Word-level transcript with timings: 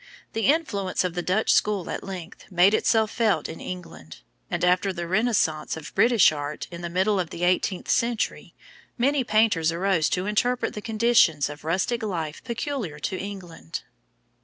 The 0.33 0.47
influence 0.47 1.03
of 1.03 1.13
the 1.13 1.21
Dutch 1.21 1.51
school 1.53 1.87
at 1.87 2.03
length 2.03 2.45
made 2.51 2.73
itself 2.73 3.11
felt 3.11 3.47
in 3.47 3.61
England; 3.61 4.21
and 4.49 4.65
after 4.65 4.91
the 4.91 5.07
renaissance 5.07 5.77
of 5.77 5.93
British 5.93 6.31
art, 6.31 6.65
in 6.71 6.81
the 6.81 6.89
middle 6.89 7.19
of 7.19 7.29
the 7.29 7.43
eighteenth 7.43 7.87
century, 7.87 8.55
many 8.97 9.23
painters 9.23 9.71
arose 9.71 10.09
to 10.09 10.25
interpret 10.25 10.73
the 10.73 10.81
conditions 10.81 11.49
of 11.49 11.63
rustic 11.63 12.01
life 12.01 12.43
peculiar 12.43 12.97
to 12.97 13.15
England. 13.15 13.83